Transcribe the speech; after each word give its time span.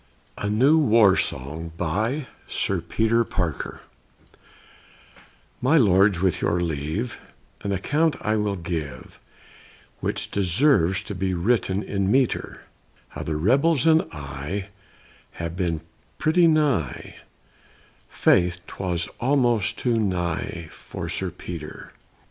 A 0.35 0.49
NEW 0.49 0.79
WAR 0.79 1.15
SONG 1.15 1.73
BY 1.77 2.25
SIR 2.47 2.81
PETER 2.81 3.23
PARKER 3.23 3.81
My 5.61 5.77
lords, 5.77 6.19
with 6.21 6.41
your 6.41 6.59
leave, 6.59 7.21
An 7.63 7.71
account 7.71 8.15
I 8.19 8.35
will 8.35 8.55
give, 8.55 9.19
Which 9.99 10.31
deserves 10.31 11.03
to 11.03 11.13
be 11.13 11.35
written 11.35 11.83
in 11.83 12.11
metre; 12.11 12.63
How 13.09 13.21
the 13.21 13.35
rebels 13.35 13.85
and 13.85 14.01
I 14.11 14.69
Have 15.33 15.55
been 15.55 15.81
pretty 16.17 16.47
nigh, 16.47 17.17
Faith, 18.09 18.59
'twas 18.65 19.07
almost 19.19 19.77
too 19.77 19.97
nigh 19.99 20.69
for 20.71 21.09
Sir 21.09 21.29
Peter! 21.29 21.91